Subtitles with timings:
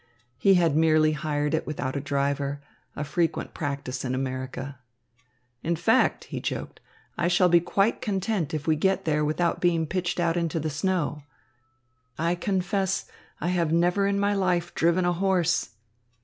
[0.39, 2.59] He had merely hired it without a driver,
[2.95, 4.79] a frequent practice in America.
[5.61, 6.79] "In fact," he joked,
[7.19, 10.71] "I shall be quite content if we get there without being pitched out into the
[10.71, 11.21] snow.
[12.17, 15.69] I confess, I have never in my life driven a horse."